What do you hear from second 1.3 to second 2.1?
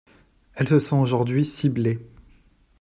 ciblée.